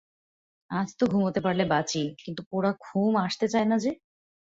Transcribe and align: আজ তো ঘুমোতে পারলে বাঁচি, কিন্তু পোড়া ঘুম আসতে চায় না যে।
আজ 0.71 0.89
তো 0.99 1.03
ঘুমোতে 1.07 1.39
পারলে 1.41 1.63
বাঁচি, 1.65 2.01
কিন্তু 2.23 2.41
পোড়া 2.51 2.71
ঘুম 2.81 3.13
আসতে 3.17 3.45
চায় 3.47 3.65
না 3.65 3.77
যে। 3.77 3.91